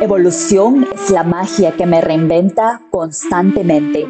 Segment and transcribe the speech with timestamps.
[0.00, 4.06] Evolución es la magia que me reinventa constantemente.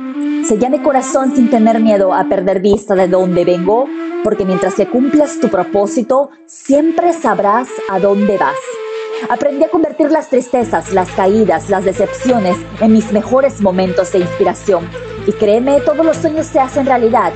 [0.46, 3.86] Sella mi corazón sin tener miedo a perder vista de dónde vengo,
[4.22, 8.56] porque mientras que cumplas tu propósito, siempre sabrás a dónde vas.
[9.28, 14.88] Aprendí a convertir las tristezas, las caídas, las decepciones en mis mejores momentos de inspiración.
[15.26, 17.32] Y créeme, todos los sueños se hacen realidad.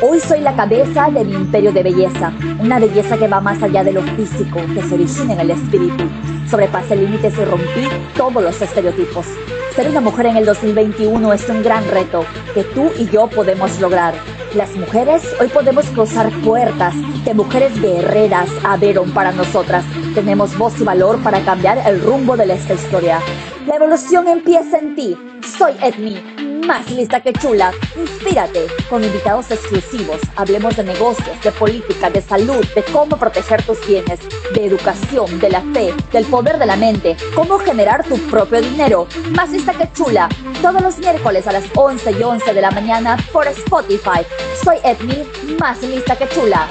[0.00, 3.84] Hoy soy la cabeza de mi imperio de belleza, una belleza que va más allá
[3.84, 6.04] de lo físico, que se origina en el espíritu.
[6.48, 9.26] Sobrepasé límites y rompí todos los estereotipos.
[9.74, 13.80] Ser una mujer en el 2021 es un gran reto que tú y yo podemos
[13.80, 14.14] lograr.
[14.54, 19.84] Las mujeres hoy podemos cruzar puertas que mujeres guerreras abrieron para nosotras.
[20.14, 23.20] Tenemos voz y valor para cambiar el rumbo de esta historia.
[23.66, 25.16] La evolución empieza en ti.
[25.56, 26.20] Soy Edmi,
[26.66, 27.72] más lista que chula.
[27.96, 30.20] Inspírate con invitados exclusivos.
[30.36, 34.20] Hablemos de negocios, de política, de salud, de cómo proteger tus bienes,
[34.54, 39.06] de educación, de la fe, del poder de la mente, cómo generar tu propio dinero.
[39.32, 40.28] Más lista que chula.
[40.60, 44.24] Todos los miércoles a las 11 y 11 de la mañana por Spotify.
[44.62, 45.26] Soy Edmi,
[45.58, 46.68] más lista que chula.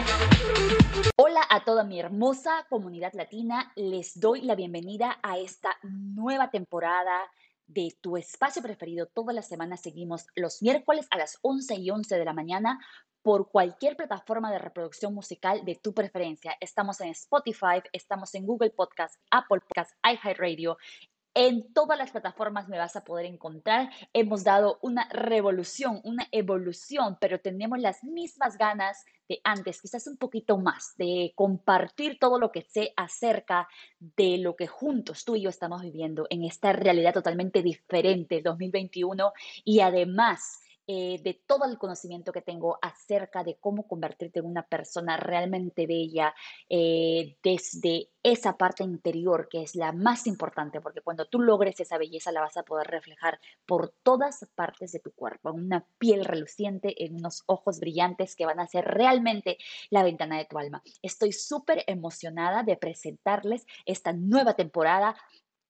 [1.17, 3.71] Hola a toda mi hermosa comunidad latina.
[3.75, 7.11] Les doy la bienvenida a esta nueva temporada
[7.73, 9.07] de tu espacio preferido.
[9.07, 12.79] Todas las semanas seguimos los miércoles a las 11 y 11 de la mañana
[13.21, 16.55] por cualquier plataforma de reproducción musical de tu preferencia.
[16.59, 20.77] Estamos en Spotify, estamos en Google Podcast, Apple Podcast, iHeartRadio.
[21.33, 23.89] En todas las plataformas me vas a poder encontrar.
[24.11, 30.17] Hemos dado una revolución, una evolución, pero tenemos las mismas ganas de antes, quizás un
[30.17, 35.43] poquito más, de compartir todo lo que sé acerca de lo que juntos tú y
[35.43, 39.31] yo estamos viviendo en esta realidad totalmente diferente 2021
[39.63, 44.63] y además eh, de todo el conocimiento que tengo acerca de cómo convertirte en una
[44.63, 46.33] persona realmente bella
[46.69, 51.97] eh, desde esa parte interior que es la más importante, porque cuando tú logres esa
[51.97, 56.25] belleza la vas a poder reflejar por todas partes de tu cuerpo, en una piel
[56.25, 59.57] reluciente, en unos ojos brillantes que van a ser realmente
[59.89, 60.83] la ventana de tu alma.
[61.01, 65.15] Estoy súper emocionada de presentarles esta nueva temporada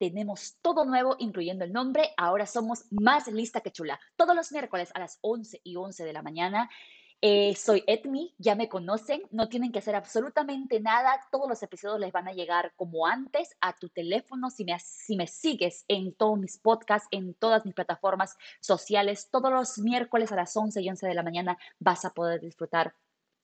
[0.01, 2.09] tenemos todo nuevo, incluyendo el nombre.
[2.17, 3.99] Ahora somos más lista que chula.
[4.15, 6.71] Todos los miércoles a las 11 y 11 de la mañana.
[7.21, 11.99] Eh, soy Edmi, ya me conocen, no tienen que hacer absolutamente nada, todos los episodios
[11.99, 16.15] les van a llegar como antes a tu teléfono, si me, si me sigues en
[16.15, 20.89] todos mis podcasts, en todas mis plataformas sociales, todos los miércoles a las 11 y
[20.89, 22.95] 11 de la mañana vas a poder disfrutar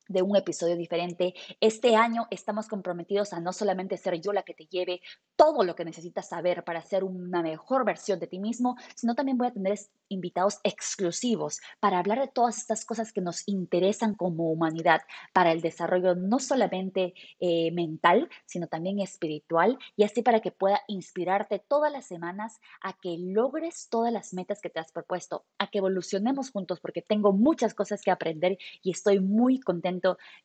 [0.07, 1.34] de un episodio diferente.
[1.59, 5.01] Este año estamos comprometidos a no solamente ser yo la que te lleve
[5.35, 9.38] todo lo que necesitas saber para ser una mejor versión de ti mismo, sino también
[9.38, 9.78] voy a tener
[10.09, 15.01] invitados exclusivos para hablar de todas estas cosas que nos interesan como humanidad
[15.34, 20.81] para el desarrollo no solamente eh, mental, sino también espiritual y así para que pueda
[20.88, 25.68] inspirarte todas las semanas a que logres todas las metas que te has propuesto, a
[25.68, 29.59] que evolucionemos juntos porque tengo muchas cosas que aprender y estoy muy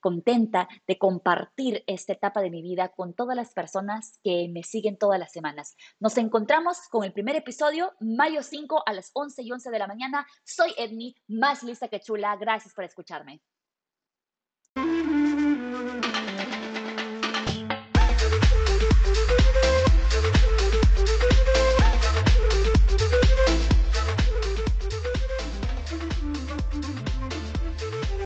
[0.00, 4.96] contenta de compartir esta etapa de mi vida con todas las personas que me siguen
[4.96, 5.76] todas las semanas.
[6.00, 9.86] Nos encontramos con el primer episodio, mayo 5 a las 11 y 11 de la
[9.86, 10.26] mañana.
[10.44, 12.36] Soy Edmi, más lista que chula.
[12.36, 13.42] Gracias por escucharme.